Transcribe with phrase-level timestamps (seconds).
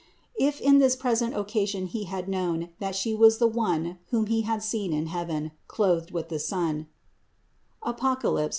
[0.39, 4.41] If in this present occasion he had known that She was the One whom he
[4.41, 6.87] had seen in heaven clothed with the sun
[7.83, 8.49] and (Apoc.